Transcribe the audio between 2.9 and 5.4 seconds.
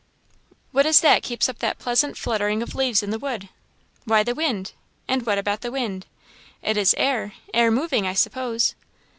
in the wood?" "Why, the wind." "And what